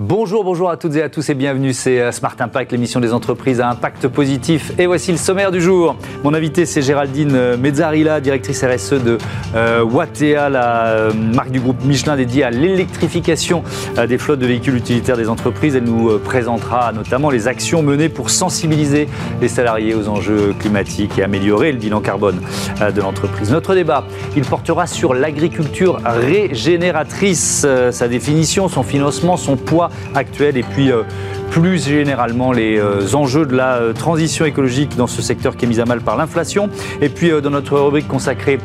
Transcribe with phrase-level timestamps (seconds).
[0.00, 1.72] Bonjour, bonjour à toutes et à tous et bienvenue.
[1.72, 4.70] C'est euh, Smart Impact, l'émission des entreprises à impact positif.
[4.78, 5.96] Et voici le sommaire du jour.
[6.22, 9.18] Mon invité, c'est Géraldine euh, Mezzarilla, directrice RSE de
[9.56, 13.64] euh, Wattea, la marque du groupe Michelin dédiée à l'électrification
[14.06, 15.74] des flottes de véhicules utilitaires des entreprises.
[15.74, 19.08] Elle nous présentera notamment les actions menées pour sensibiliser
[19.40, 22.40] les salariés aux enjeux climatiques et améliorer le bilan carbone
[22.80, 23.50] de l'entreprise.
[23.50, 24.04] Notre débat,
[24.36, 31.02] il portera sur l'agriculture régénératrice, sa définition, son financement, son poids actuel et puis euh,
[31.50, 35.68] plus généralement les euh, enjeux de la euh, transition écologique dans ce secteur qui est
[35.68, 36.68] mis à mal par l'inflation.
[37.00, 38.58] Et puis dans notre rubrique consacrée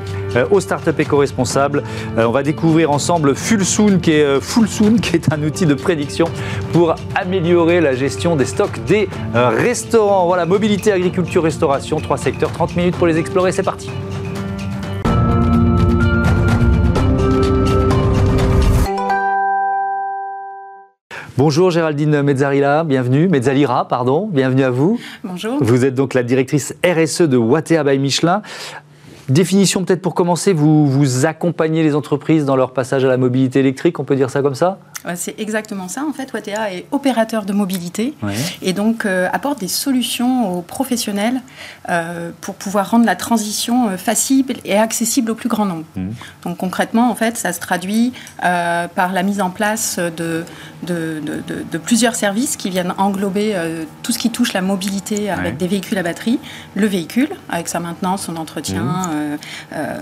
[0.50, 1.84] aux startups éco-responsables,
[2.18, 4.26] on va découvrir ensemble Fulsoon qui est
[5.02, 6.26] qui est un outil de prédiction
[6.72, 10.26] pour améliorer la gestion des stocks des restaurants.
[10.26, 13.90] Voilà, mobilité, agriculture, restauration, trois secteurs, 30 minutes pour les explorer, c'est parti.
[21.36, 23.28] Bonjour Géraldine Mezzarilla, bienvenue.
[23.28, 25.00] Mezzalira, pardon, bienvenue à vous.
[25.24, 25.58] Bonjour.
[25.62, 28.44] Vous êtes donc la directrice RSE de Wattea by Michelin.
[29.30, 33.60] Définition peut-être pour commencer, vous, vous accompagnez les entreprises dans leur passage à la mobilité
[33.62, 34.78] électrique, on peut dire ça comme ça?
[35.16, 36.04] C'est exactement ça.
[36.08, 38.34] En fait, Wattea est opérateur de mobilité Ouais.
[38.62, 41.42] et donc euh, apporte des solutions aux professionnels
[41.90, 45.86] euh, pour pouvoir rendre la transition euh, facile et accessible au plus grand nombre.
[45.96, 46.14] Mhm.
[46.44, 50.46] Donc concrètement, en fait, ça se traduit euh, par la mise en place de,
[50.84, 53.56] de, de- de- de plusieurs services qui viennent englober
[54.04, 55.52] tout ce qui touche la mobilité avec Ouais.
[55.52, 56.40] des véhicules à batterie,
[56.76, 59.10] le véhicule avec sa maintenance, son entretien
[59.74, 59.98] euh,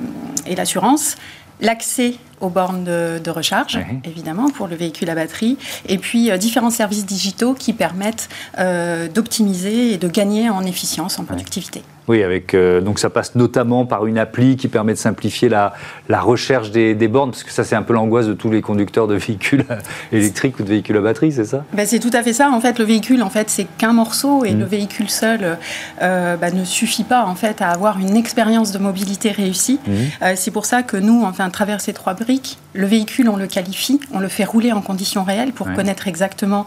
[0.45, 1.15] et l'assurance.
[1.61, 3.99] L'accès aux bornes de, de recharge, Ouais.
[4.03, 9.07] évidemment, pour le véhicule à batterie, et puis euh, différents services digitaux qui permettent euh,
[9.07, 11.83] d'optimiser et de gagner en efficience, en productivité.
[12.07, 15.73] Oui, avec, euh, donc ça passe notamment par une appli qui permet de simplifier la,
[16.09, 18.61] la recherche des, des bornes, parce que ça c'est un peu l'angoisse de tous les
[18.61, 19.65] conducteurs de véhicules
[20.11, 21.63] électriques ou de véhicules à batterie, c'est ça?
[21.73, 22.49] Ben, c'est tout à fait ça.
[22.51, 24.59] En fait, le véhicule, en fait, c'est qu'un morceau, et Mm.
[24.59, 25.57] le véhicule seul
[26.01, 29.79] euh, bah, ne suffit pas, en fait, à avoir une expérience de mobilité réussie.
[29.87, 29.95] Mhm.
[30.23, 33.37] Euh, c'est pour ça que nous, enfin, à travers ces trois briques, le véhicule, on
[33.37, 35.75] le qualifie, on le fait rouler en conditions réelles pour Ouais.
[35.75, 36.65] connaître exactement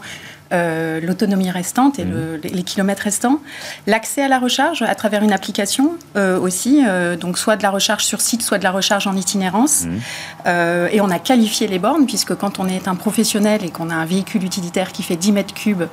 [0.53, 2.11] euh, l'autonomie restante et Mhm.
[2.13, 3.39] le- les, les kilomètres restants.
[3.87, 7.69] L'accès à la recharge à travers une application euh, aussi, euh, donc soit de la
[7.71, 9.85] recharge sur site, soit de la recharge en itinérance.
[9.85, 10.89] Mhm.
[10.91, 13.95] Et on a qualifié les bornes, puisque quand on est un professionnel et qu'on a
[13.95, 15.83] un véhicule utilitaire qui fait 10 mètres cubes,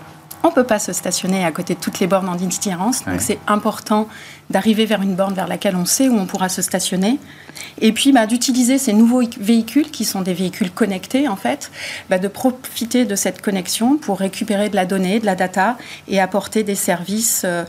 [0.43, 3.01] on ne peut pas se stationner à côté de toutes les bornes en itinérance.
[3.01, 3.13] Ouais.
[3.13, 4.09] Donc c'est important
[4.51, 7.19] d'arriver vers une borne vers laquelle on sait où on pourra se stationner.
[7.81, 11.71] Et puis bah, d'utiliser ces nouveaux véhicules, qui sont des véhicules connectés en fait,
[12.11, 15.77] bah, de profiter de cette connexion pour récupérer de la donnée, de la data
[16.09, 17.43] et apporter des services.
[17.45, 17.65] euh,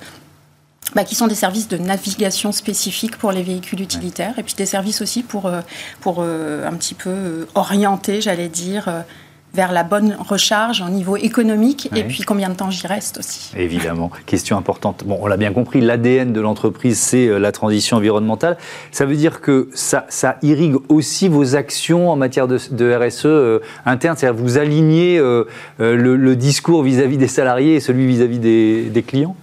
[0.95, 4.67] bah, qui sont des services de navigation spécifiques pour les véhicules utilitaires et puis des
[4.67, 5.61] services aussi pour, euh,
[6.01, 9.03] pour euh, un petit peu orienter, j'allais dire,
[9.53, 13.51] vers la bonne recharge au niveau économique et puis combien de temps j'y reste aussi.
[13.55, 15.03] Évidemment, question importante.
[15.05, 18.57] Bon, on l'a bien compris, l'ADN de l'entreprise, c'est euh, la transition environnementale.
[18.91, 23.25] Ça veut dire que ça, ça irrigue aussi vos actions en matière de, de RSE
[23.25, 25.45] euh, interne, c'est-à-dire vous alignez euh,
[25.79, 29.35] le, le discours vis-à-vis des salariés et celui vis-à-vis des, des clients?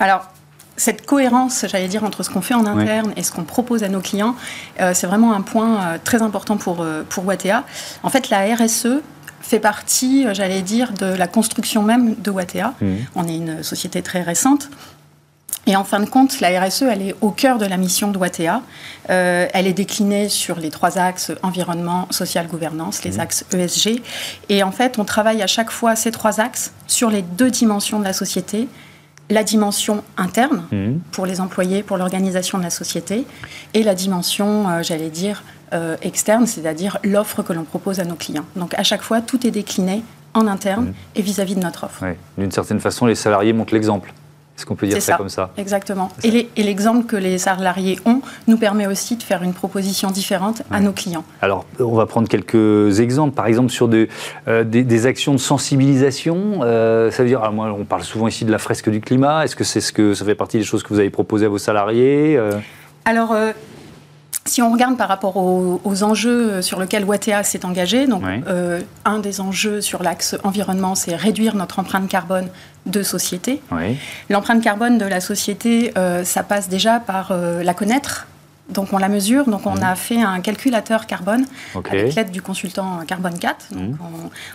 [0.00, 0.28] Alors,
[0.76, 3.88] cette cohérence, j'allais dire, entre ce qu'on fait en interne et ce qu'on propose à
[3.88, 4.34] nos clients,
[4.80, 7.64] euh, c'est vraiment un point euh, très important pour, euh, pour Wattea.
[8.02, 9.00] En fait, la RSE
[9.42, 12.72] fait partie, euh, j'allais dire, de la construction même de Wattea.
[12.80, 12.96] Mhm.
[13.14, 14.68] On est une société très récente.
[15.66, 18.18] Et en fin de compte, la RSE, elle est au cœur de la mission de
[18.18, 18.62] Wattea.
[19.10, 24.02] Euh, elle est déclinée sur les trois axes environnement, social, gouvernance, les axes ESG.
[24.48, 28.00] Et en fait, on travaille à chaque fois ces trois axes sur les deux dimensions
[28.00, 28.66] de la société.
[29.30, 31.00] La dimension interne, Mhm.
[31.12, 33.24] pour les employés, pour l'organisation de la société,
[33.72, 38.14] et la dimension, euh, j'allais dire, euh, externe, c'est-à-dire l'offre que l'on propose à nos
[38.16, 38.44] clients.
[38.56, 40.02] Donc à chaque fois, tout est décliné
[40.34, 42.02] en interne et vis-à-vis de notre offre.
[42.38, 44.12] D'une certaine façon, les salariés montrent l'exemple.
[44.56, 45.16] Est-ce qu'on peut dire ça, ça.
[45.16, 45.50] comme ça?
[45.56, 46.10] Exactement.
[46.22, 50.78] Et l'exemple que les salariés ont nous permet aussi de faire une proposition différente à
[50.80, 51.24] nos clients.
[51.40, 53.34] Alors, on va prendre quelques exemples.
[53.34, 54.08] Par exemple, sur de-
[54.48, 56.60] euh, des, des actions de sensibilisation.
[56.62, 59.44] euh, ça veut dire, alors moi, on parle souvent ici de la fresque du climat.
[59.44, 61.48] Est-ce que c'est ce que ça fait partie des choses que vous avez proposées à
[61.48, 62.52] vos salariés euh?
[63.04, 63.52] Alors, euh,
[64.44, 68.80] si on regarde par rapport aux, aux enjeux sur lesquels Wattea s'est engagé, donc euh,
[69.04, 72.48] un des enjeux sur l'axe environnement, c'est réduire notre empreinte carbone
[72.86, 73.62] de société.
[73.70, 73.96] Oui.
[74.30, 78.26] L'empreinte carbone de la société, euh, ça passe déjà par euh, la connaître.
[78.68, 81.44] Donc on la mesure, donc on a fait un calculateur carbone
[81.74, 83.66] avec l'aide du consultant Carbone 4.
[83.72, 83.98] Donc Mhm.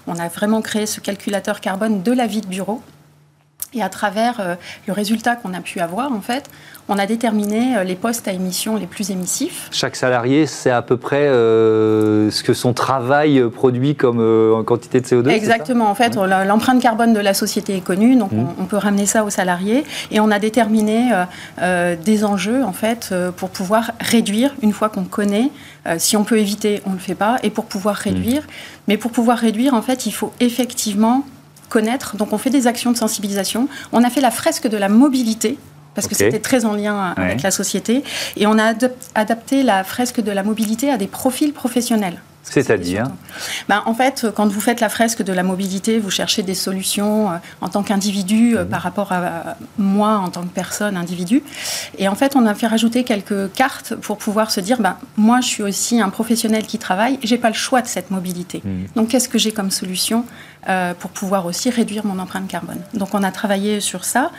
[0.08, 2.82] on, on a vraiment créé ce calculateur carbone de la vie de bureau
[3.74, 4.56] Et à travers euh,
[4.88, 6.50] le résultat qu'on a pu avoir, en fait,
[6.88, 9.68] on a déterminé euh, les postes à émission les plus émissifs.
[9.74, 14.22] Chaque salarié, c'est à peu près euh, ce que son travail produit comme
[14.56, 15.90] en quantité de CO2 Exactement.
[15.90, 18.48] En fait, l'empreinte carbone de la société est connue, donc mmh.
[18.58, 19.84] on, peut ramener ça aux salariés.
[20.12, 21.12] Et on a déterminé
[21.60, 25.52] des enjeux, en fait, pour pouvoir réduire, une fois qu'on connaît,
[25.98, 28.10] si on peut éviter, on ne le fait pas, et pour pouvoir mmh.
[28.10, 28.44] réduire.
[28.88, 31.26] Mais pour pouvoir réduire, en fait, il faut effectivement
[31.70, 32.16] connaître.
[32.18, 33.68] Donc on fait des actions de sensibilisation.
[33.92, 35.58] On a fait la fresque de la mobilité
[35.94, 38.04] parce que c'était très en lien avec la société.
[38.36, 38.74] Et on a
[39.16, 42.22] adapté la fresque de la mobilité à des profils professionnels.
[42.50, 43.06] C'est-à-dire
[43.68, 47.32] ben, En fait, quand vous faites la fresque de la mobilité, vous cherchez des solutions
[47.32, 48.70] euh, en tant qu'individu euh, mmh.
[48.70, 51.44] par rapport à moi en tant que personne, individu.
[51.98, 55.42] Et en fait, on a fait rajouter quelques cartes pour pouvoir se dire, ben, moi,
[55.42, 58.62] je suis aussi un professionnel qui travaille, j'ai pas le choix de cette mobilité.
[58.64, 58.86] Mmh.
[58.96, 60.26] Donc, qu'est-ce que j'ai comme solution
[60.70, 62.80] euh, pour pouvoir aussi réduire mon empreinte carbone?
[62.94, 64.32] Donc, on a travaillé sur ça.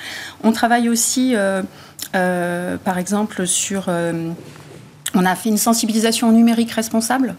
[0.42, 1.34] On travaille aussi,
[2.12, 3.88] par exemple, sur
[5.14, 7.34] on a fait une sensibilisation numérique responsable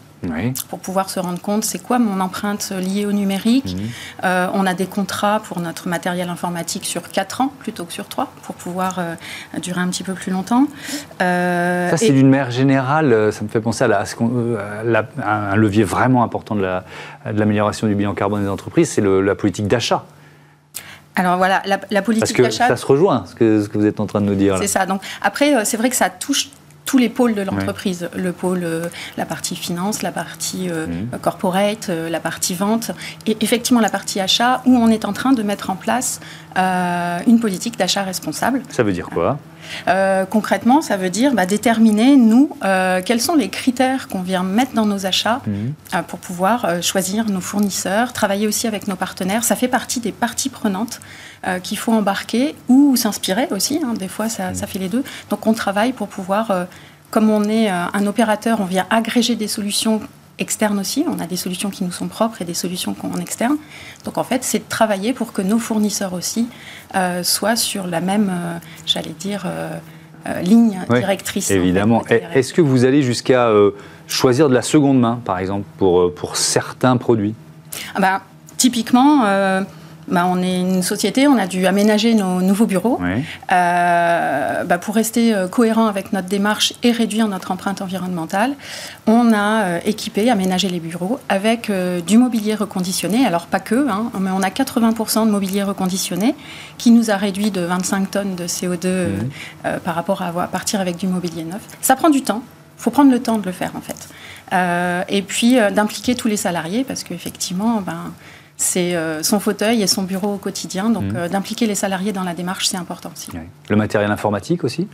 [0.68, 3.76] pour pouvoir se rendre compte c'est quoi mon empreinte liée au numérique.
[3.76, 3.90] Mhm.
[4.24, 8.08] Euh, on a des contrats pour notre matériel informatique sur 4 ans plutôt que sur
[8.08, 9.16] 3 pour pouvoir euh,
[9.62, 10.68] durer un petit peu plus longtemps.
[11.22, 14.04] Euh, ça, c'est d'une manière générale, ça me fait penser à,
[15.26, 16.62] un levier vraiment important de
[17.26, 20.06] l'amélioration du bilan carbone des entreprises, c'est la politique d'achat.
[21.16, 22.68] Alors voilà, la, politique d'achat.
[22.68, 24.58] Ça se rejoint, ce que, ce que, vous êtes en train de nous dire.
[24.58, 24.86] C'est ça.
[24.86, 26.50] Donc après, c'est vrai que ça touche
[26.86, 28.10] tous les pôles de l'entreprise.
[28.16, 31.20] Le pôle, euh, la partie finance, la partie euh, mhm.
[31.22, 32.90] corporate, euh, la partie vente
[33.28, 36.20] et effectivement la partie achat où on est en train de mettre en place
[36.56, 38.64] une politique d'achat responsable.
[38.70, 39.38] Ça veut dire quoi?
[40.30, 42.50] Concrètement, ça veut dire bah, déterminer, nous,
[43.06, 46.04] quels sont les critères qu'on vient mettre dans nos achats mhm.
[46.08, 49.46] pour pouvoir choisir nos fournisseurs, travailler aussi avec nos partenaires.
[49.46, 51.00] Ça fait partie des parties prenantes
[51.64, 53.80] qu'il faut embarquer ou s'inspirer aussi.
[53.84, 53.94] Hein.
[53.94, 55.04] Des fois, ça, ça, fait les deux.
[55.30, 56.68] Donc, on travaille pour pouvoir
[57.12, 60.02] comme on est euh, un opérateur, on vient agréger des solutions
[60.38, 61.06] externes aussi.
[61.08, 63.58] On a des solutions qui nous sont propres et des solutions en externe.
[64.06, 66.48] Donc en fait, c'est de travailler pour que nos fournisseurs aussi
[66.96, 69.46] euh, soient sur la même, euh, j'allais dire,
[70.44, 71.50] ligne directrice.
[71.50, 72.04] Évidemment.
[72.08, 73.52] Est-ce que vous allez jusqu'à
[74.08, 77.34] choisir de la seconde main, par exemple, pour, pour certains produits?
[77.96, 78.22] Ah ben,
[78.58, 79.24] Typiquement,
[80.10, 83.00] bah, on est une société, on a dû aménager nos nouveaux bureaux
[83.52, 88.54] euh, bah, pour rester euh, cohérent avec notre démarche et réduire notre empreinte environnementale.
[89.08, 91.72] On a euh, équipé, aménagé les bureaux avec
[92.08, 93.26] du mobilier reconditionné.
[93.26, 96.36] Alors pas que, hein, mais on a 80% de mobilier reconditionné
[96.78, 99.08] qui nous a réduit de 25 tonnes de CO2
[99.84, 101.62] par rapport à, partir avec du mobilier neuf.
[101.82, 102.42] Ça prend du temps.
[102.78, 105.06] Il faut prendre le temps de le faire en fait.
[105.10, 108.14] et puis d'impliquer tous les salariés parce qu'effectivement, ben,
[108.60, 110.90] c'est euh, son fauteuil et son bureau au quotidien.
[110.90, 111.16] Donc, mmh.
[111.16, 113.32] euh, d'impliquer les salariés dans la démarche, c'est important aussi.
[113.70, 114.86] Le matériel informatique aussi?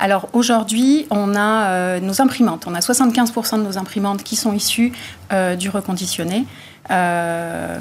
[0.00, 2.64] Alors aujourd'hui, on a euh, nos imprimantes.
[2.66, 4.92] On a 75% de nos imprimantes qui sont issues
[5.58, 6.44] du reconditionné.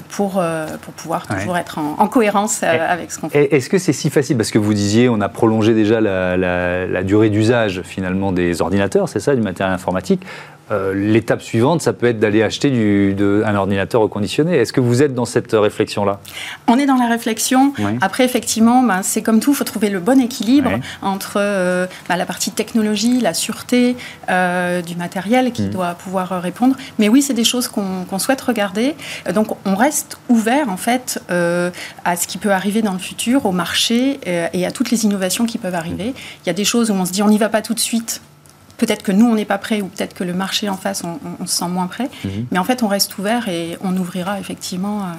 [0.09, 0.41] pour,
[0.81, 3.53] pour pouvoir toujours être en, cohérence avec ce qu'on fait.
[3.53, 4.37] Est-ce que c'est si facile?
[4.37, 9.09] Parce que vous disiez, on a prolongé déjà la, la durée d'usage finalement des ordinateurs,
[9.09, 10.21] c'est ça, du matériel informatique.
[10.71, 13.15] Euh, l'étape suivante, ça peut être d'aller acheter du,
[13.45, 14.55] un ordinateur reconditionné.
[14.55, 16.19] Est-ce que vous êtes dans cette réflexion-là?
[16.67, 17.73] On est dans la réflexion.
[18.01, 20.71] Après, effectivement, ben, c'est comme tout, il faut trouver le bon équilibre
[21.01, 23.97] entre euh, ben, la partie technologie, la sûreté
[24.29, 25.69] euh, du matériel qui mmh.
[25.69, 26.75] doit pouvoir répondre.
[26.97, 28.95] Mais oui, c'est des choses qu'on souhaite regarder.
[29.33, 33.51] Donc, on reste ouvert, en fait, à ce qui peut arriver dans le futur, au
[33.51, 36.13] marché et à toutes les innovations qui peuvent arriver.
[36.43, 37.79] Il y a des choses où on se dit, on n'y va pas tout de
[37.79, 38.21] suite
[38.77, 41.45] Peut-être que nous, on n'est pas prêt ou peut-être que le marché en face, on,
[41.45, 42.09] se sent moins prêt.
[42.23, 42.47] Mhm.
[42.51, 45.11] Mais en fait, on reste ouvert et on ouvrira effectivement euh,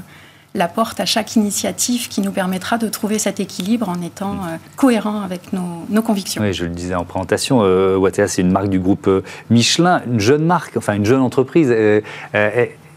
[0.54, 4.48] la porte à chaque initiative qui nous permettra de trouver cet équilibre en étant mhm.
[4.48, 6.42] euh, cohérent avec nos, convictions.
[6.42, 9.08] Oui, je le disais en présentation, euh, Wattea, c'est une marque du groupe
[9.50, 11.72] Michelin, une jeune marque, enfin une jeune entreprise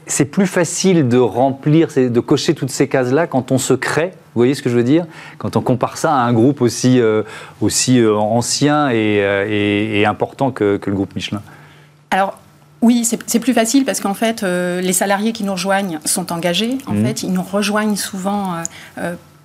[0.07, 4.11] c'est plus facile de remplir, de cocher toutes ces cases-là quand on se crée.
[4.33, 5.05] Vous voyez ce que je veux dire
[5.37, 7.23] Quand on compare ça à un groupe aussi, euh,
[7.61, 11.41] aussi euh, ancien euh, et, important que, le groupe Michelin.
[12.11, 12.37] Alors,
[12.81, 16.77] oui, c'est plus facile parce qu'en fait, les salariés qui nous rejoignent sont engagés.
[16.85, 17.05] En mmh.
[17.05, 18.53] fait, ils nous rejoignent souvent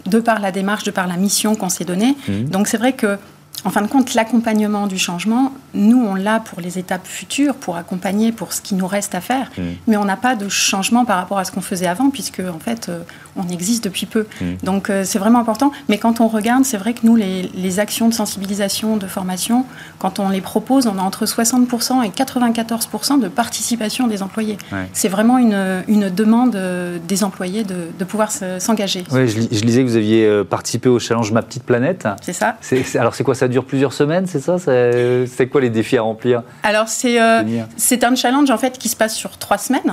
[0.04, 2.14] de par la démarche, de par la mission qu'on s'est donnée.
[2.28, 2.45] Mmh.
[2.45, 3.16] Donc, c'est vrai que
[3.64, 7.76] en fin de compte, l'accompagnement du changement, nous, on l'a pour les étapes futures, pour
[7.76, 9.62] accompagner pour ce qui nous reste à faire, mmh.
[9.87, 12.59] mais on n'a pas de changement par rapport à ce qu'on faisait avant, puisque en
[12.59, 13.00] fait, euh,
[13.37, 14.26] on existe depuis peu.
[14.40, 14.45] Mmh.
[14.64, 15.71] Donc euh, c'est vraiment important.
[15.88, 19.64] Mais quand on regarde, c'est vrai que nous, les, actions de sensibilisation, de formation,
[19.99, 24.59] quand on les propose, on a entre 60% et 94% de participation des employés.
[24.92, 29.04] C'est vraiment une, une, demande euh, des employés de, de pouvoir s'engager.
[29.11, 32.07] Oui, je, je, lisais que vous aviez participé au challenge Ma Petite Planète.
[32.21, 32.59] C'est ça.
[32.99, 34.56] alors c'est quoi Ça dure plusieurs semaines, c'est ça?
[34.59, 36.42] C'est quoi les défis à remplir?
[36.62, 37.18] Alors c'est
[37.76, 39.92] c'est un challenge en fait qui se passe sur trois semaines.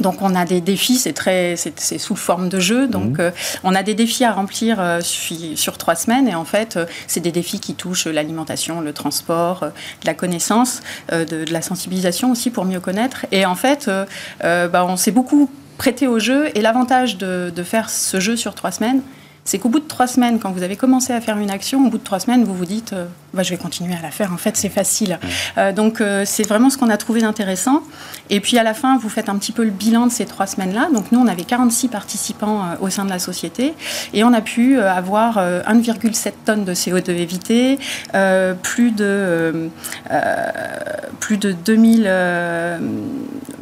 [0.00, 2.86] Donc on a des défis, c'est très, c'est sous forme de jeu.
[2.86, 3.20] Donc mhm.
[3.20, 3.30] euh,
[3.64, 7.20] on a des défis à remplir euh, sur, trois semaines et en fait euh, c'est
[7.20, 9.66] des défis qui touchent l'alimentation, le transport,
[10.04, 13.26] la connaissance, de, la sensibilisation aussi pour mieux connaître.
[13.32, 13.90] Et en fait,
[14.42, 18.54] bah, on s'est beaucoup prêté au jeu et l'avantage de, de faire ce jeu sur
[18.54, 19.02] trois semaines,
[19.46, 21.88] c'est qu'au bout de trois semaines, quand vous avez commencé à faire une action, au
[21.88, 24.32] bout de trois semaines, vous vous dites, euh, bah, je vais continuer à la faire.
[24.32, 25.20] En fait, c'est facile.
[25.56, 27.82] Euh, donc, euh, c'est vraiment ce qu'on a trouvé d'intéressant.
[28.28, 30.48] Et puis, à la fin, vous faites un petit peu le bilan de ces trois
[30.48, 30.88] semaines-là.
[30.92, 33.74] Donc, nous, on avait 46 participants au sein de la société
[34.12, 37.78] et on a pu avoir 1,7 tonnes de CO2 évité,
[38.62, 39.70] plus de
[41.20, 42.02] plus de 2000,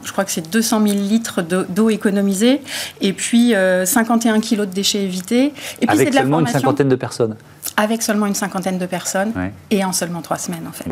[0.02, 2.60] je crois que c'est 200 000 litres d'eau économisée,
[3.00, 5.52] et puis 51 kilos de déchets évités
[5.86, 7.36] avec seulement une cinquantaine de personnes
[7.76, 9.32] avec seulement une cinquantaine de personnes
[9.70, 10.88] et en seulement trois semaines en fait.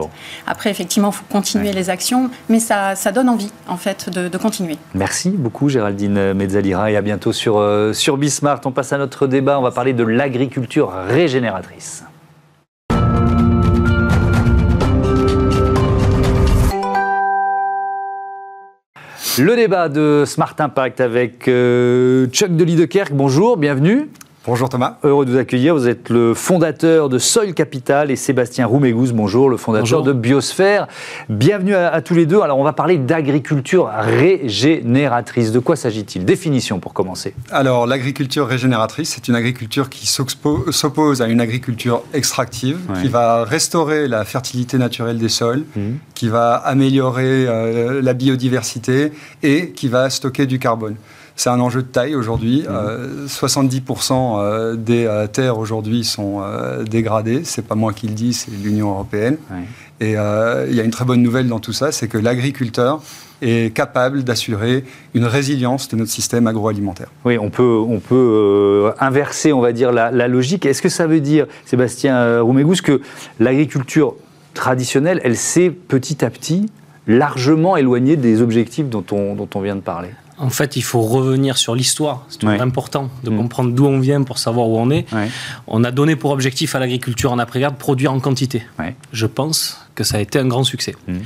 [0.46, 4.36] Après effectivement il faut continuer les actions mais ça, ça, donne envie en fait de,
[4.38, 4.76] continuer.
[4.94, 8.60] Merci beaucoup Géraldine Mezzalira et à bientôt sur, euh, sur Bismart.
[8.64, 12.04] On passe à notre débat, on va parler de l'agriculture régénératrice.
[19.38, 23.14] Le débat de Smart Impact avec euh, Chuck de Liedekerk.
[23.14, 24.10] Bonjour, bienvenue.
[24.44, 24.96] Bonjour Thomas.
[25.04, 25.72] Heureux de vous accueillir.
[25.76, 30.88] Vous êtes le fondateur de Soil Capital et Sébastien Roumégous, bonjour, le fondateur de Biosphère.
[31.28, 32.40] Bienvenue à, tous les deux.
[32.40, 35.52] Alors on va parler d'agriculture régénératrice.
[35.52, 36.24] De quoi s'agit-il?
[36.24, 37.34] Définition pour commencer.
[37.52, 44.08] Alors l'agriculture régénératrice, c'est une agriculture qui s'oppose à une agriculture extractive, qui va restaurer
[44.08, 45.80] la fertilité naturelle des sols, mmh.
[46.16, 49.12] qui va améliorer euh, la biodiversité
[49.44, 50.96] et qui va stocker du carbone.
[51.36, 52.64] C'est un enjeu de taille aujourd'hui.
[52.66, 54.38] 70% mmh.
[54.38, 56.42] euh, euh, des euh, terres aujourd'hui sont
[56.88, 57.42] dégradées.
[57.44, 59.36] C'est pas moi qui le dis, c'est l'Union européenne.
[60.00, 63.02] Et il y a une très bonne nouvelle dans tout ça, c'est que l'agriculteur
[63.40, 64.84] est capable d'assurer
[65.14, 67.08] une résilience de notre système agroalimentaire.
[67.24, 70.66] Oui, on peut, on peut inverser, on va dire, la, logique.
[70.66, 73.00] Est-ce que ça veut dire, Sébastien Roumégous, que
[73.40, 74.14] l'agriculture
[74.54, 76.68] traditionnelle, elle s'est petit à petit
[77.06, 80.10] largement éloignée des objectifs dont on, dont on vient de parler?
[80.42, 82.26] En fait, il faut revenir sur l'histoire.
[82.28, 83.36] C'est important de mm.
[83.36, 85.06] comprendre d'où on vient pour savoir où on est.
[85.68, 88.66] On a donné pour objectif à l'agriculture en après-guerre de produire en quantité.
[89.12, 90.96] Je pense que ça a été un grand succès.
[91.06, 91.18] Mm.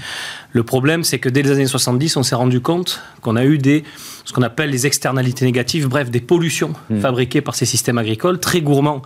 [0.52, 3.58] Le problème, c'est que dès les années 70, on s'est rendu compte qu'on a eu
[3.58, 3.85] des,
[4.25, 7.00] ce qu'on appelle les externalités négatives, bref, des pollutions mm.
[7.00, 9.00] fabriquées par ces systèmes agricoles, très gourmands,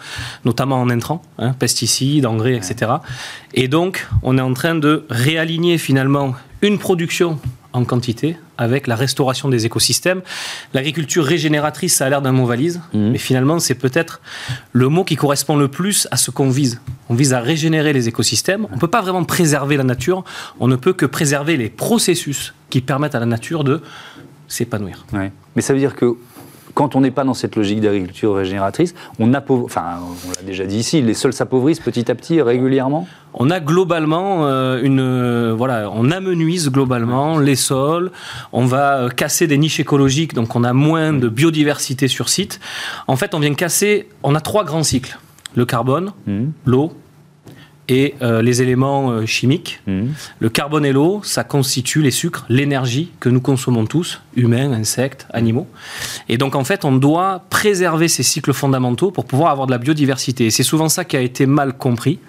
[0.44, 2.92] notamment en intrants, hein, pesticides, engrais, etc.
[3.54, 7.38] Et donc, on est en train de réaligner finalement une production
[7.72, 10.20] en quantité avec la restauration des écosystèmes.
[10.74, 13.10] L'agriculture régénératrice, ça a l'air d'un mot valise, mhm.
[13.10, 14.20] mais finalement, c'est peut-être
[14.72, 16.80] le mot qui correspond le plus à ce qu'on vise.
[17.08, 18.66] On vise à régénérer les écosystèmes.
[18.70, 20.24] On ne peut pas vraiment préserver la nature,
[20.60, 23.80] on ne peut que préserver les processus qui permettent à la nature de
[24.46, 25.06] s'épanouir.
[25.56, 26.16] Mais ça veut dire que
[26.80, 30.78] quand on n'est pas dans cette logique d'agriculture régénératrice, on enfin, on l'a déjà dit
[30.78, 35.90] ici, les sols s'appauvrissent petit à petit, régulièrement on a globalement euh, une euh, voilà,
[35.94, 38.10] on amenuise globalement les sols,
[38.52, 42.60] on va euh, casser des niches écologiques, donc on a moins de biodiversité sur site.
[43.08, 45.18] En fait, on vient casser, on a trois grands cycles
[45.54, 46.44] le carbone, mmh.
[46.64, 46.92] l'eau
[47.90, 49.80] et euh, les éléments euh, chimiques.
[49.86, 50.14] Mhm.
[50.38, 55.26] Le carbone et l'eau, ça constitue les sucres, l'énergie que nous consommons tous, humains, insectes,
[55.32, 55.66] animaux.
[56.28, 59.78] Et donc en fait, on doit préserver ces cycles fondamentaux pour pouvoir avoir de la
[59.78, 60.46] biodiversité.
[60.46, 62.20] Et c'est souvent ça qui a été mal compris.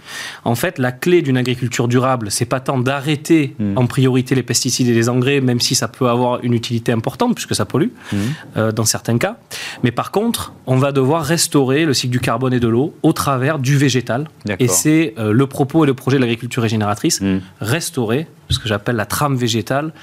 [0.45, 3.77] En fait, la clé d'une agriculture durable, c'est pas tant d'arrêter mhm.
[3.77, 7.35] en priorité les pesticides et les engrais, même si ça peut avoir une utilité importante
[7.35, 8.19] puisque ça pollue mhm.
[8.57, 9.37] euh, dans certains cas.
[9.83, 13.13] Mais par contre, on va devoir restaurer le cycle du carbone et de l'eau au
[13.13, 14.27] travers du végétal.
[14.57, 17.39] Et c'est le propos et le projet de l'agriculture régénératrice, mm.
[17.59, 19.93] restaurer ce que j'appelle la trame végétale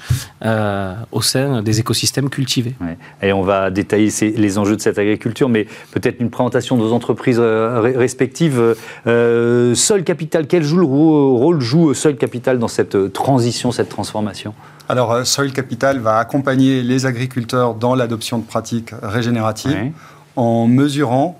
[0.43, 2.75] euh, au sein des écosystèmes cultivés.
[3.21, 6.93] Et on va détailler les enjeux de cette agriculture, mais peut-être une présentation de vos
[6.93, 8.75] entreprises euh, respectives.
[9.07, 14.53] Euh, Sol Capital, quel joue le rôle joue Sol Capital dans cette transition, cette transformation?
[14.87, 19.91] Alors, Soil Capital va accompagner les agriculteurs dans l'adoption de pratiques régénératives
[20.35, 21.39] en mesurant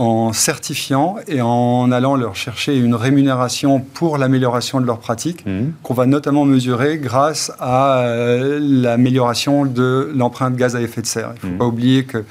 [0.00, 5.72] en certifiant et en allant leur chercher une rémunération pour l'amélioration de leurs pratiques, mmh.
[5.82, 11.32] qu'on va notamment mesurer grâce à euh, l'amélioration de l'empreinte gaz à effet de serre.
[11.34, 11.58] Il ne faut mmh.
[11.58, 12.24] pas oublier que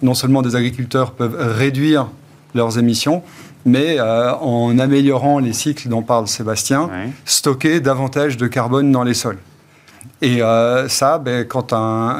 [0.00, 2.06] non seulement des agriculteurs peuvent réduire
[2.54, 3.24] leurs émissions,
[3.64, 6.88] mais euh, en améliorant les cycles dont parle Sébastien,
[7.24, 9.38] stocker davantage de carbone dans les sols.
[10.20, 11.72] Et euh, ça, ben, quand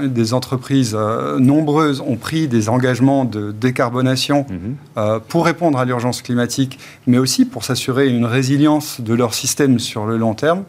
[0.05, 4.77] des entreprises euh, nombreuses ont pris des engagements de décarbonation mhm.
[4.97, 9.81] euh, pour répondre à l'urgence climatique, mais aussi pour s'assurer une résilience de leur système
[9.81, 10.63] sur le long terme,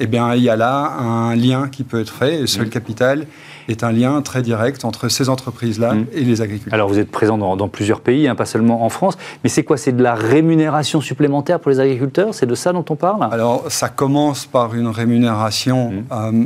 [0.00, 2.42] eh bien, il y a là un lien qui peut être fait.
[2.42, 2.70] Et Seul mhm.
[2.70, 3.26] Capital
[3.68, 6.06] est un lien très direct entre ces entreprises-là mhm.
[6.12, 6.74] et les agriculteurs.
[6.74, 9.76] Alors, vous êtes présent dans, plusieurs pays, hein, pas seulement en France, mais c'est quoi?
[9.76, 12.34] C'est de la rémunération supplémentaire pour les agriculteurs?
[12.34, 13.26] C'est de ça dont on parle?
[13.32, 16.04] Alors, ça commence par une rémunération mhm.
[16.12, 16.44] euh,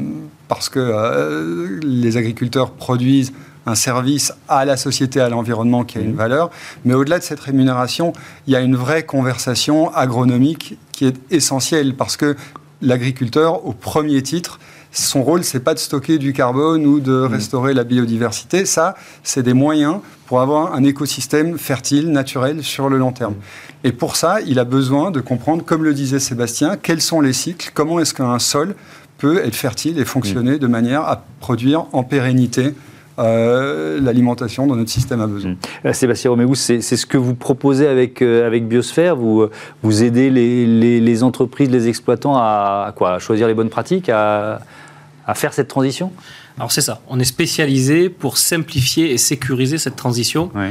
[0.49, 3.33] parce que euh, les agriculteurs produisent
[3.67, 6.51] un service à la société, à l'environnement qui a une valeur.
[6.85, 8.15] Mais au-delà de cette rémunération,
[8.47, 12.35] il y a une vraie conversation agronomique qui est essentielle parce que
[12.81, 14.59] l'agriculteur, au premier titre,
[14.93, 17.27] son rôle, c'est pas de stocker du carbone ou de mmh.
[17.27, 18.65] restaurer la biodiversité.
[18.65, 23.35] Ça, c'est des moyens pour avoir un écosystème fertile, naturel, sur le long terme.
[23.35, 23.87] Mmh.
[23.87, 27.33] Et pour ça, il a besoin de comprendre, comme le disait Sébastien, quels sont les
[27.33, 28.75] cycles, comment est-ce qu'un sol
[29.19, 30.59] peut être fertile et fonctionner mmh.
[30.59, 32.75] de manière à produire en pérennité
[33.19, 35.55] euh, l'alimentation dont notre système a besoin.
[35.85, 39.17] Euh, Sébastien Roméo, c'est ce que vous proposez avec, euh, avec Biosphère.
[39.17, 39.49] Vous,
[39.83, 44.61] vous aidez les, les, entreprises, les exploitants à, quoi, à choisir les bonnes pratiques, à,
[45.27, 46.13] à faire cette transition?
[46.59, 50.51] Alors c'est ça, on est spécialisé pour simplifier et sécuriser cette transition.
[50.55, 50.71] Oui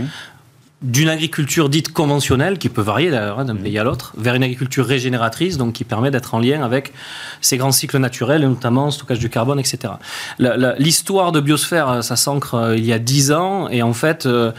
[0.82, 4.44] d'une agriculture dite conventionnelle, qui peut varier d'ailleurs hein, d'un pays à l'autre, vers une
[4.44, 6.94] agriculture régénératrice, donc qui permet d'être en lien avec
[7.42, 9.94] ces grands cycles naturels, et notamment stockage du carbone, etc.
[10.78, 14.52] L'histoire de Biosphère, ça s'ancre euh, il y a dix ans, et en fait, euh,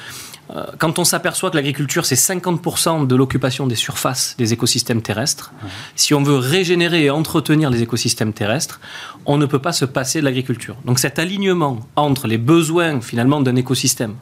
[0.57, 5.53] euh, quand on s'aperçoit que l'agriculture, c'est 50% de l'occupation des surfaces des écosystèmes terrestres,
[5.95, 8.81] si on veut régénérer et entretenir les écosystèmes terrestres,
[9.27, 10.77] on ne peut pas se passer de l'agriculture.
[10.85, 14.15] Donc cet alignement entre les besoins finalement d'un écosystème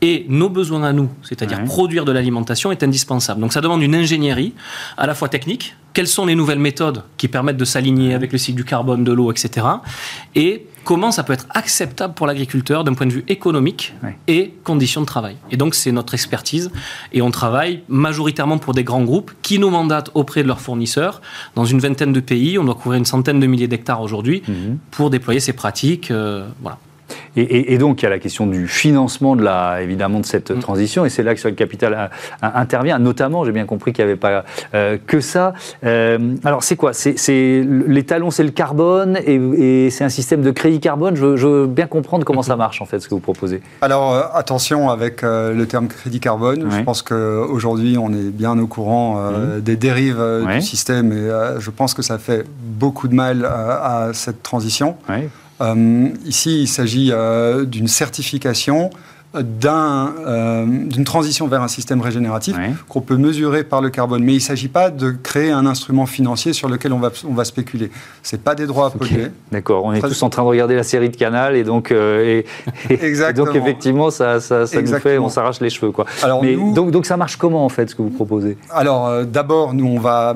[0.00, 3.40] et nos besoins à nous, c'est-à-dire produire de l'alimentation, est indispensable.
[3.40, 4.54] Donc ça demande une ingénierie
[4.96, 8.38] à la fois technique, quelles sont les nouvelles méthodes qui permettent de s'aligner avec le
[8.38, 9.66] cycle du carbone, de l'eau, etc.
[10.34, 13.94] Et comment ça peut être acceptable pour l'agriculteur d'un point de vue économique
[14.26, 15.36] et conditions de travail.
[15.50, 16.70] Et donc c'est notre expertise
[17.12, 21.20] et on travaille majoritairement pour des grands groupes qui nous mandatent auprès de leurs fournisseurs
[21.54, 22.58] dans une vingtaine de pays.
[22.58, 24.78] On doit couvrir une centaine de milliers d'hectares aujourd'hui mhm.
[24.90, 26.10] pour déployer ces pratiques.
[26.10, 26.78] Euh, voilà.
[27.36, 30.58] Et, donc, il y a la question du financement, de la, évidemment, de cette mm.
[30.58, 31.04] transition.
[31.04, 32.10] Et c'est là que le Capital
[32.42, 32.98] intervient.
[32.98, 35.54] Notamment, j'ai bien compris qu'il n'y avait pas euh, que ça.
[35.84, 36.92] Euh, alors, c'est quoi?
[36.92, 37.14] C'est,
[37.88, 41.16] Les talons, c'est le carbone et, c'est un système de crédit carbone.
[41.16, 43.62] Je veux, bien comprendre comment ça marche, en fait, ce que vous proposez.
[43.80, 46.70] Alors, euh, attention avec le terme crédit carbone.
[46.70, 49.60] Je pense qu'aujourd'hui, on est bien au courant mm.
[49.60, 54.42] des dérives du système et je pense que ça fait beaucoup de mal à cette
[54.42, 54.96] transition.
[55.10, 55.18] Euh,
[56.24, 58.90] ici, il s'agit euh, d'une certification
[59.34, 62.54] euh, d'une transition vers un système régénératif
[62.86, 64.22] qu'on peut mesurer par le carbone.
[64.22, 67.32] Mais il ne s'agit pas de créer un instrument financier sur lequel on va, on
[67.32, 67.90] va spéculer.
[68.22, 69.28] Ce n'est pas des droits à polluer.
[69.50, 72.44] D'accord, on est tous en train de regarder la série de Canal et donc, et,
[73.34, 75.92] donc effectivement, ça, ça, nous fait, on s'arrache les cheveux.
[75.92, 76.04] Quoi.
[76.22, 78.58] Alors, Mais donc, donc ça marche comment en fait ce que vous proposez?
[78.70, 80.34] Alors d'abord, nous, on va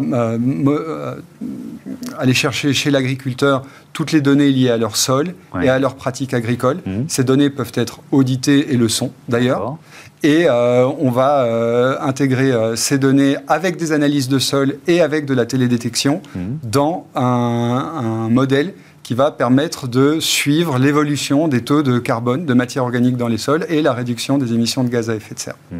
[2.18, 6.35] aller chercher chez l'agriculteur toutes les données liées à leur sol et à leurs pratiques
[6.35, 6.79] agricoles.
[6.85, 7.03] Mmh.
[7.09, 9.79] Ces données peuvent être auditées et le sont d'ailleurs.
[10.22, 15.01] Et euh, on va euh, intégrer euh, ces données avec des analyses de sol et
[15.01, 16.40] avec de la télédétection mmh.
[16.64, 22.83] dans un, modèle qui va permettre de suivre l'évolution des taux de carbone, de matière
[22.83, 25.57] organique dans les sols et la réduction des émissions de gaz à effet de serre.
[25.70, 25.77] Mmh.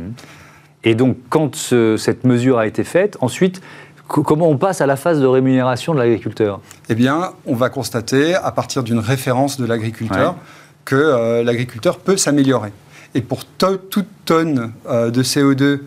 [0.85, 3.61] Et donc, quand cette mesure a été faite, ensuite,
[4.09, 6.61] Comment on passe à la phase de rémunération de l'agriculteur?
[6.89, 10.37] Eh bien, on va constater, à partir d'une référence de l'agriculteur,
[10.85, 12.73] que euh, l'agriculteur peut s'améliorer.
[13.15, 15.81] Et pour toute tonne euh, de CO2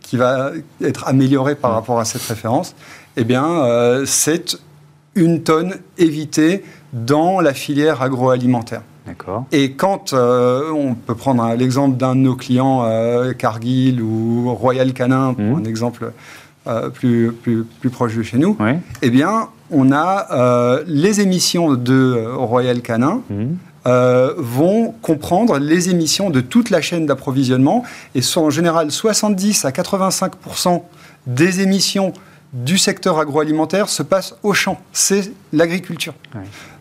[0.00, 2.74] qui va être améliorée par rapport à cette référence,
[3.16, 4.56] eh bien, euh, c'est
[5.14, 8.82] une tonne évitée dans la filière agroalimentaire.
[9.52, 12.88] Et quand on peut prendre l'exemple d'un de nos clients,
[13.36, 15.60] Cargill ou Royal Canin, pour mmh.
[15.60, 16.12] un exemple
[16.66, 18.56] euh, plus, plus, plus, proche de chez nous,
[19.02, 23.20] eh bien, on a euh, les émissions de euh, Royal Canin.
[23.28, 23.58] Mhm.
[24.38, 29.72] vont comprendre les émissions de toute la chaîne d'approvisionnement et sont en général 70 à
[29.72, 30.80] 85%
[31.26, 32.14] des émissions
[32.54, 34.80] du secteur agroalimentaire se passent au champ.
[34.94, 36.14] C'est l'agriculture.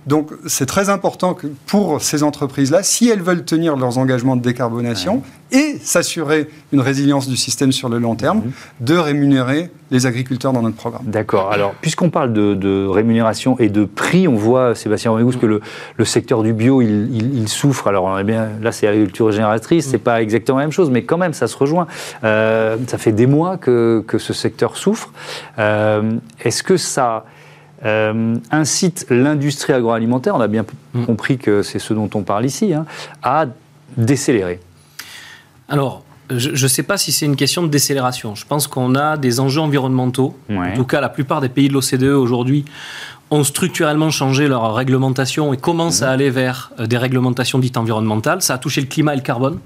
[0.07, 4.41] Donc c'est très important que pour ces entreprises-là, si elles veulent tenir leurs engagements de
[4.41, 8.51] décarbonation et s'assurer une résilience du système sur le long terme, mhm.
[8.81, 11.03] de rémunérer les agriculteurs dans notre programme.
[11.05, 11.51] D'accord.
[11.51, 16.41] Alors, puisqu'on parle de, rémunération et de prix, on voit, Sébastien Romégous, que le, secteur
[16.41, 17.87] du bio, il, souffre.
[17.87, 21.19] Alors, eh bien, là, c'est l'agriculture génératrice, c'est pas exactement la même chose, mais quand
[21.19, 21.85] même, ça se rejoint.
[22.23, 25.11] Euh, ça fait des mois que, ce secteur souffre.
[25.59, 26.13] Euh,
[26.43, 27.25] est-ce que ça
[27.85, 31.05] euh, incite l'industrie agroalimentaire, on a bien mm.
[31.05, 32.85] compris que c'est ce dont on parle ici, hein,
[33.21, 33.45] à
[33.97, 34.59] décélérer
[35.67, 38.35] Alors, je ne sais pas si c'est une question de décélération.
[38.35, 40.37] Je pense qu'on a des enjeux environnementaux.
[40.49, 42.65] En tout cas, la plupart des pays de l'OCDE aujourd'hui
[43.31, 46.05] ont structurellement changé leur réglementation et commencent mm.
[46.05, 48.41] à aller vers euh, des réglementations dites environnementales.
[48.41, 49.59] Ça a touché le climat et le carbone.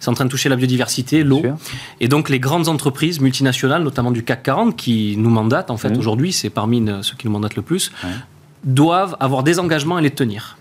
[0.00, 1.42] C'est en train de toucher la biodiversité, l'eau.
[2.00, 5.90] Et donc les grandes entreprises multinationales, notamment du CAC 40, qui nous mandatent, en fait,
[5.90, 5.98] mmh.
[5.98, 7.92] aujourd'hui, c'est parmi ceux qui nous mandatent le plus,
[8.64, 10.56] doivent avoir des engagements et les tenir.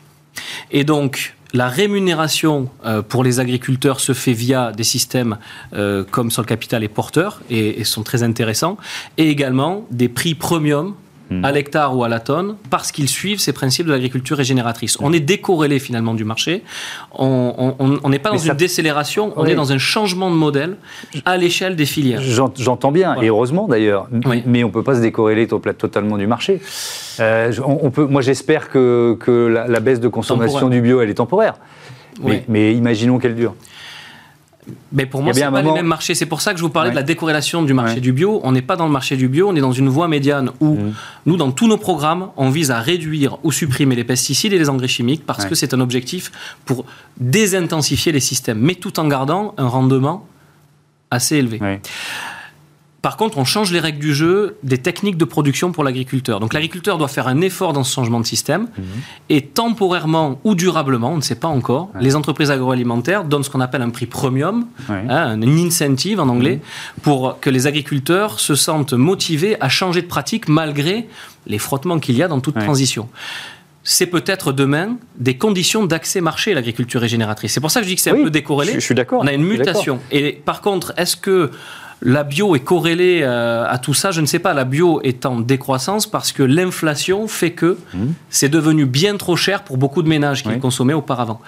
[0.72, 5.38] Et donc, la rémunération euh, pour les agriculteurs se fait via des systèmes
[5.74, 8.78] euh, comme le capital et porteurs et, et, sont très intéressants,
[9.18, 10.96] et également des prix premium
[11.32, 11.54] à hmm.
[11.54, 14.98] l'hectare ou à la tonne parce qu'ils suivent ces principes de l'agriculture régénératrice.
[15.00, 16.63] On est décorrélé finalement du marché.
[17.13, 20.78] On n'est pas dans une décélération, on est dans un changement de modèle
[21.26, 22.22] à l'échelle des filières.
[22.22, 24.08] J'entends bien, et heureusement d'ailleurs,
[24.46, 26.62] mais on ne peut pas se décorréler totalement du marché.
[27.20, 31.15] Euh, on, peut, moi j'espère que, que la, baisse de consommation du bio, elle est
[31.15, 31.56] temporaire.
[32.22, 33.56] Mais, mais imaginons qu'elle dure.
[34.92, 36.16] Mais pour moi, c'est pas les mêmes marchés.
[36.16, 38.42] C'est pour ça que je vous parlais de la décorrélation du marché du bio.
[38.44, 40.78] On n'est pas dans le marché du bio, on est dans une voie médiane où
[41.26, 44.70] nous, dans tous nos programmes, on vise à réduire ou supprimer les pesticides et les
[44.70, 46.32] engrais chimiques parce que c'est un objectif
[46.66, 46.86] pour
[47.20, 50.26] désintensifier les systèmes, mais tout en gardant un rendement
[51.10, 51.60] assez élevé.
[53.02, 56.40] Par contre, on change les règles du jeu des techniques de production pour l'agriculteur.
[56.40, 58.68] Donc l'agriculteur doit faire un effort dans ce changement de système.
[58.78, 58.84] Mhm.
[59.30, 63.62] Et temporairement ou durablement, on ne sait pas encore, les entreprises agroalimentaires donnent ce qu'on
[63.62, 67.02] appelle un prix premium, hein, un incentive en anglais, mhm.
[67.02, 71.08] pour que les agriculteurs se sentent motivés à changer de pratique malgré
[71.48, 73.10] les frottements qu'il y a dans toute transition
[73.84, 77.54] c'est peut-être demain des conditions d'accès marché à l'agriculture régénératrice.
[77.54, 78.74] C'est pour ça que je dis que c'est un peu décorrélé.
[78.74, 79.22] Je, je suis d'accord.
[79.24, 80.00] On a une mutation.
[80.12, 81.50] Et par contre, est-ce que
[82.02, 84.54] la bio est corrélée euh, à tout ça, je ne sais pas.
[84.54, 87.98] La bio est en décroissance parce que l'inflation fait que mmh.
[88.30, 91.42] c'est devenu bien trop cher pour beaucoup de ménages qui le consommaient auparavant.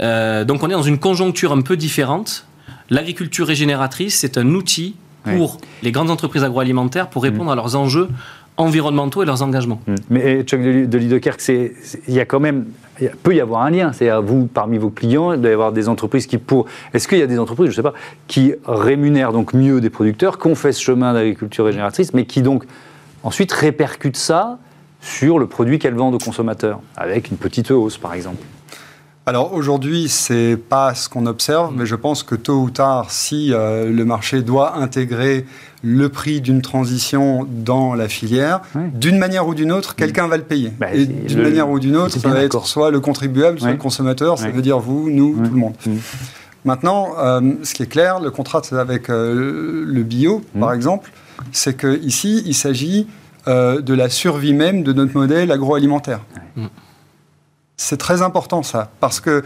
[0.00, 2.46] Euh, donc on est dans une conjoncture un peu différente.
[2.90, 7.52] L'agriculture régénératrice, c'est un outil pour les grandes entreprises agroalimentaires pour répondre mmh.
[7.52, 8.08] à leurs enjeux
[8.56, 9.80] environnementaux et leurs engagements.
[9.86, 9.94] Mmh.
[10.10, 12.66] Mais Chuck de Lidekerk, il y a quand même
[13.00, 13.92] il peut y avoir un lien.
[13.92, 16.66] C'est-à-dire, vous, parmi vos clients, il doit y avoir des entreprises qui, pour.
[16.94, 17.94] Est-ce qu'il y a des entreprises, je ne sais pas,
[18.26, 22.42] qui rémunèrent donc mieux des producteurs, qui ont fait ce chemin d'agriculture régénératrice, mais qui
[22.42, 22.64] donc
[23.22, 24.58] ensuite répercutent ça
[25.00, 28.42] sur le produit qu'elles vendent aux consommateurs, avec une petite hausse, par exemple
[29.28, 33.52] alors aujourd'hui, c'est pas ce qu'on observe, mais je pense que tôt ou tard, si
[33.52, 35.44] euh, le marché doit intégrer
[35.82, 38.60] le prix d'une transition dans la filière,
[38.94, 40.72] d'une manière ou d'une autre, quelqu'un va le payer.
[40.78, 43.76] Bah, et d'une manière ou d'une autre, ça va être soit le contribuable, soit le
[43.76, 45.74] consommateur, ça veut dire vous, nous, tout le monde.
[46.64, 51.12] Maintenant, euh, ce qui est clair, le contrat avec euh, le bio, par exemple,
[51.52, 53.06] c'est qu'ici, il s'agit
[53.46, 56.20] de la survie même de notre modèle agroalimentaire.
[57.80, 59.44] C'est très important ça, parce que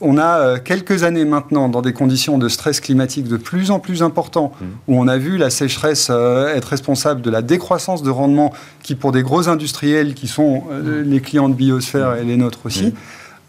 [0.00, 3.78] on a euh, quelques années maintenant dans des conditions de stress climatique de plus en
[3.78, 4.64] plus importants, mmh.
[4.88, 8.94] où on a vu la sécheresse euh, être responsable de la décroissance de rendement qui,
[8.94, 11.10] pour des gros industriels qui sont euh, mmh.
[11.10, 12.94] les clients de Biosphère et les nôtres aussi,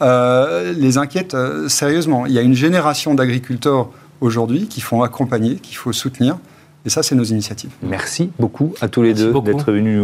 [0.02, 2.26] les inquiète sérieusement.
[2.26, 6.38] Il y a une génération d'agriculteurs aujourd'hui qu'il faut accompagner, qu'il faut soutenir.
[6.86, 7.72] Et ça, c'est nos initiatives.
[7.84, 10.02] Merci beaucoup à tous les deux d'être venus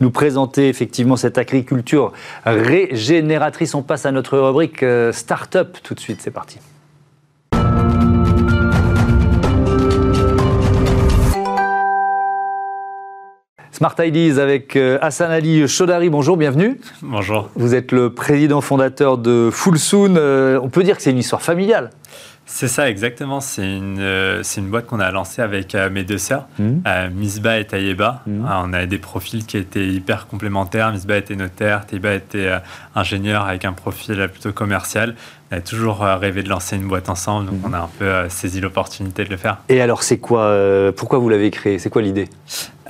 [0.00, 2.12] nous, présenter effectivement cette agriculture
[2.44, 3.74] régénératrice.
[3.74, 6.20] On passe à notre rubrique euh, Start-up tout de suite.
[6.20, 6.58] C'est parti.
[13.72, 16.10] Smart Ideas avec euh, Hassan Ali Chaudhary.
[16.10, 16.78] Bonjour, bienvenue.
[17.00, 17.48] Bonjour.
[17.54, 20.16] Vous êtes le président fondateur de Fullsoon.
[20.16, 21.88] Euh, on peut dire que c'est une histoire familiale.
[22.52, 23.40] C'est ça, exactement.
[23.40, 26.70] C'est une, euh, c'est une boîte qu'on a lancée avec euh, mes deux sœurs, mmh.
[26.86, 28.22] euh, Misba et Tayeba.
[28.26, 28.44] Mmh.
[28.44, 30.92] on a des profils qui étaient hyper complémentaires.
[30.92, 32.50] Misba était notaire, Tayeba était
[32.94, 35.14] ingénieur avec un profil plutôt commercial.
[35.52, 37.70] On a toujours rêvé de lancer une boîte ensemble, donc mmh.
[37.70, 39.58] on a un peu saisi l'opportunité de le faire.
[39.68, 40.54] Et alors, c'est quoi
[40.96, 41.78] Pourquoi vous l'avez créé?
[41.78, 42.28] C'est quoi l'idée?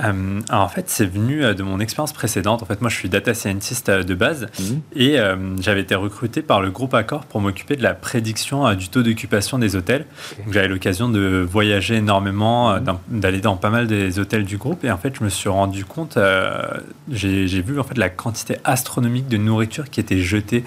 [0.04, 2.62] Euh, alors en fait, c'est venu euh, de mon expérience précédente.
[2.62, 4.80] En fait, moi, je suis data scientist euh, de base mhm.
[4.96, 5.18] et
[5.60, 9.58] j'avais été recruté par le groupe Accor pour m'occuper de la prédiction du taux d'occupation
[9.58, 10.06] des hôtels.
[10.50, 12.96] J'avais l'occasion de voyager énormément, mhm.
[13.08, 15.84] d'aller dans pas mal des hôtels du groupe et en fait, je me suis rendu
[15.84, 16.18] compte,
[17.10, 20.64] j'ai vu en fait la quantité astronomique de nourriture qui était jetée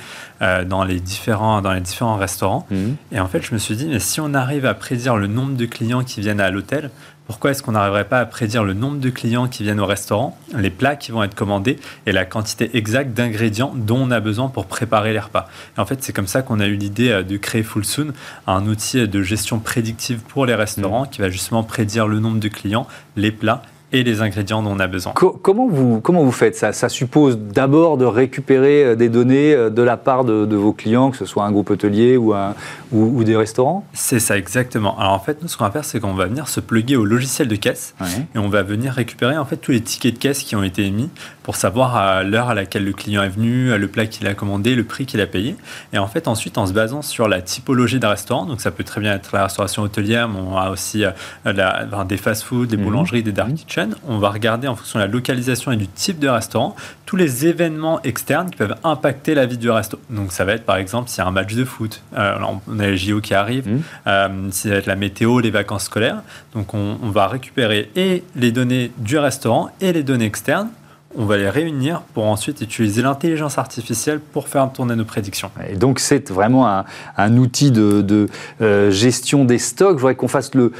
[0.65, 2.67] dans les différents dans les différents restaurants.
[2.71, 2.95] Mhm.
[3.11, 5.55] Et en fait, je me suis dit, mais si on arrive à prédire le nombre
[5.55, 6.89] de clients qui viennent à l'hôtel,
[7.25, 10.37] pourquoi est-ce qu'on n'arriverait pas à prédire le nombre de clients qui viennent au restaurant,
[10.57, 14.49] les plats qui vont être commandés et la quantité exacte d'ingrédients dont on a besoin
[14.49, 15.47] pour préparer les repas?
[15.77, 18.13] Et En fait, c'est comme ça qu'on a eu l'idée euh, de créer Fullsoon,
[18.45, 21.09] un outil de gestion prédictive pour les restaurants mmh.
[21.09, 23.61] qui va justement prédire le nombre de clients, les plats
[23.93, 25.13] et les ingrédients dont on a besoin.
[25.13, 26.73] comment, vous, comment vous faites ça?
[26.73, 31.11] Ça suppose d'abord de récupérer euh, des données euh, de la part de, vos clients,
[31.11, 32.55] que ce soit un groupe hôtelier ou, un,
[32.91, 33.85] ou, des restaurants?
[33.93, 34.97] C'est ça, exactement.
[34.97, 37.05] Alors en fait, nous, ce qu'on va faire, c'est qu'on va venir se plugger au
[37.05, 37.93] logiciel de caisse
[38.35, 40.85] et on va venir récupérer en fait tous les tickets de caisse qui ont été
[40.85, 41.09] émis
[41.43, 44.75] pour savoir à l'heure à laquelle le client est venu, le plat qu'il a commandé,
[44.75, 45.55] le prix qu'il a payé.
[45.91, 48.83] Et en fait, ensuite, en se basant sur la typologie d'un restaurant, donc ça peut
[48.83, 51.03] très bien être la restauration hôtelière, mais on a aussi
[51.45, 52.83] euh, des fast-foods, des mhm.
[52.83, 53.55] boulangeries, des dark mhm.
[53.55, 53.95] kitchens.
[54.07, 56.75] On va regarder en fonction de la localisation et du type de restaurant
[57.05, 59.99] tous les événements externes qui peuvent impacter la vie du resto.
[60.09, 62.79] Donc ça va être par exemple s'il y a un match de foot, euh, on
[62.79, 63.81] a les JO qui arrivent, mmh.
[64.07, 66.23] euh, ça va être la météo, les vacances scolaires.
[66.53, 70.69] Donc on, on va récupérer et les données du restaurant et les données externes
[71.15, 75.51] on va les réunir pour ensuite utiliser l'intelligence artificielle pour faire tourner nos prédictions.
[75.69, 76.83] Et donc c'est vraiment
[77.17, 78.27] un, outil de,
[78.61, 79.97] euh, gestion des stocks.
[79.97, 80.71] Je voudrais qu'on fasse le,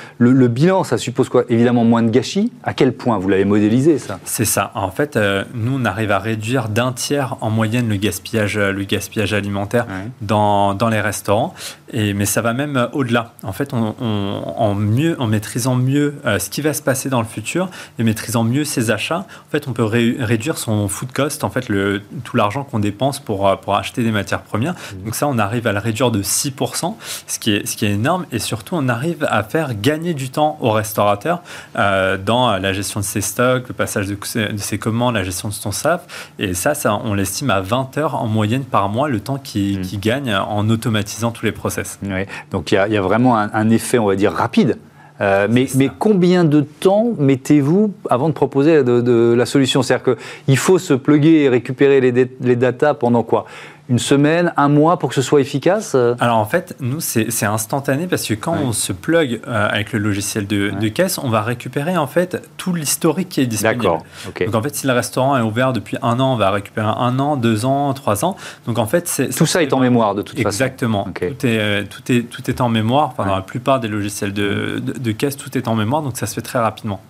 [0.47, 0.83] bilan.
[0.83, 1.43] Ça suppose quoi?
[1.49, 2.51] Évidemment moins de gâchis.
[2.63, 3.17] À quel point?
[3.17, 4.19] Vous l'avez modélisé ça?
[4.25, 4.71] C'est ça.
[4.75, 8.83] En fait, euh, nous on arrive à réduire d'un tiers en moyenne le gaspillage, le
[8.83, 9.85] gaspillage alimentaire
[10.21, 11.53] dans, les restaurants.
[11.91, 13.33] Et, mais ça va même au-delà.
[13.43, 17.27] En fait, en, mieux, en maîtrisant mieux euh, ce qui va se passer dans le
[17.27, 17.69] futur
[17.99, 21.49] et maîtrisant mieux ses achats, en fait, on peut réussir réduire son food cost, en
[21.49, 24.73] fait, le, tout l'argent qu'on dépense pour, euh, pour acheter des matières premières.
[24.73, 25.05] Mmh.
[25.05, 26.95] Donc ça, on arrive à le réduire de 6%,
[27.27, 28.25] ce qui est, ce qui est énorme.
[28.31, 31.41] Et surtout, on arrive à faire gagner du temps aux restaurateurs
[31.77, 35.49] euh, dans la gestion de ses stocks, le passage de, de, ses commandes, la gestion
[35.49, 36.33] de son SAF.
[36.39, 39.77] Et ça, ça on l'estime à 20 heures en moyenne par mois, le temps qui,
[39.77, 39.81] mmh.
[39.81, 41.99] qui gagne en automatisant tous les process.
[42.03, 42.25] Oui.
[42.51, 44.77] Donc il y, y, a vraiment un, un effet, on va dire, rapide
[45.23, 49.81] euh, mais, mais, combien de temps mettez-vous avant de proposer de, la solution?
[49.81, 53.45] C'est-à-dire qu'il faut se pluguer et récupérer les, les datas pendant quoi?
[53.89, 58.07] Une semaine, un mois pour que ce soit efficace Alors en fait, nous, c'est instantané
[58.07, 61.97] parce que quand on se plug euh, avec le logiciel de, caisse, on va récupérer
[61.97, 63.83] en fait tout l'historique qui est disponible.
[63.83, 64.03] D'accord.
[64.45, 67.19] Donc en fait, si le restaurant est ouvert depuis un an, on va récupérer un
[67.19, 68.37] an, deux ans, trois ans.
[68.65, 70.47] Donc en fait, c'est tout ça est en mémoire de toute façon.
[70.47, 71.07] Exactement.
[71.13, 73.09] Tout, est, euh, tout, est, tout est en mémoire.
[73.09, 76.25] Enfin, dans la plupart des logiciels de, de, caisse, tout est en mémoire, donc ça
[76.25, 77.01] se fait très rapidement.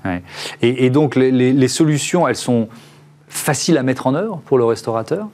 [0.61, 2.67] Et, et, donc les, les solutions, elles sont
[3.27, 5.27] faciles à mettre en œuvre pour le restaurateur?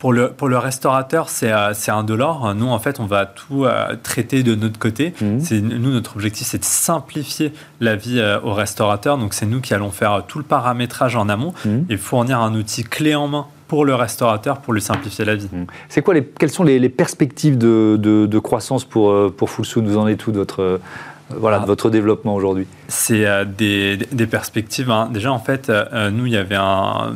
[0.00, 2.54] Pour le, pour le restaurateur, c'est euh, un dollar.
[2.54, 5.12] Nous, en fait, on va tout euh, traiter de notre côté.
[5.20, 5.38] Mmh.
[5.60, 9.18] Nous, notre objectif, c'est de simplifier la vie euh, au restaurateur.
[9.18, 11.80] Donc, c'est nous qui allons faire tout le paramétrage en amont mmh.
[11.90, 15.50] et fournir un outil clé en main pour le restaurateur pour lui simplifier la vie.
[15.52, 15.66] Mmh.
[15.90, 19.82] C'est quoi les, quelles sont les, perspectives de, de, croissance pour, pour Fullsoon?
[19.82, 20.80] Vous en êtes tout votre,
[21.28, 21.66] voilà, de ah.
[21.66, 22.66] votre développement aujourd'hui?
[22.88, 24.90] C'est des, des, perspectives.
[24.90, 25.10] Hein.
[25.12, 25.70] Déjà, en fait,
[26.10, 27.12] nous, il y avait un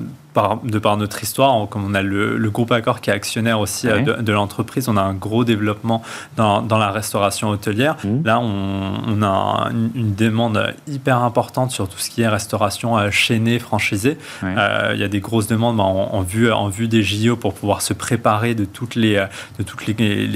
[0.65, 4.01] de par notre histoire, comme on a le, groupe Accor qui est actionnaire aussi euh,
[4.01, 6.03] de, l'entreprise, on a un gros développement
[6.37, 7.97] dans, la restauration hôtelière.
[8.05, 8.25] Mmh.
[8.25, 13.59] Là, on, a une, demande hyper importante sur tout ce qui est restauration euh, chaînée,
[13.59, 14.19] franchisée.
[14.43, 17.83] Euh, il y a des grosses demandes en, vue, en vue des JO pour pouvoir
[17.83, 19.25] se préparer de toutes les,
[19.59, 20.27] de toutes les,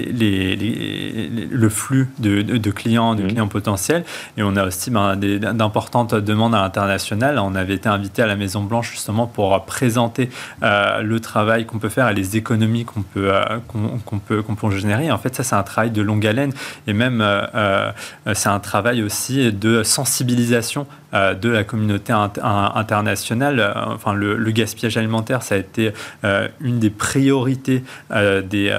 [1.51, 3.29] le flux de, clients, de mmh.
[3.29, 4.05] clients potentiels.
[4.37, 7.39] Et on a aussi ben, d'importantes demandes à l'international.
[7.39, 10.29] On avait été invité à la Maison Blanche justement pour présenter présenter
[10.63, 14.55] euh, le travail qu'on peut faire et les économies qu'on peut, euh, qu'on, peut, qu'on
[14.55, 15.11] peut générer.
[15.11, 16.53] En fait, ça, c'est un travail de longue haleine
[16.87, 17.91] et même, euh,
[18.35, 23.61] c'est un travail aussi de sensibilisation de la communauté internationale.
[23.61, 25.93] Euh, enfin, le, gaspillage alimentaire, ça a été
[26.25, 28.75] euh, une des priorités des,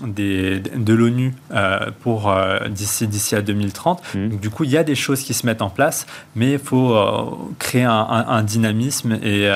[0.00, 1.34] des, de l'ONU
[2.02, 2.34] pour
[2.70, 4.02] d'ici d'ici à 2030.
[4.14, 4.28] Mmh.
[4.28, 6.58] Donc, du coup, il y a des choses qui se mettent en place, mais il
[6.58, 6.96] faut
[7.58, 9.50] créer un, dynamisme et,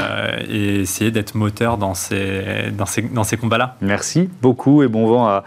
[0.49, 3.77] essayer d'être moteur dans ces, dans ces, dans ces combats-là.
[3.81, 5.45] Merci beaucoup et bon vent à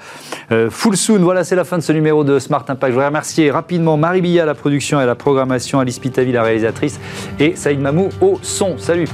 [0.69, 1.19] Full Soon.
[1.19, 2.87] Voilà, c'est la fin de ce numéro de Smart Impact.
[2.87, 5.99] Je voudrais remercier rapidement Marie Billa, la production et la programmation, Alice
[6.43, 6.99] Réalisatrice,
[7.39, 8.77] et Saïd Mamou au son.
[8.77, 9.07] Salut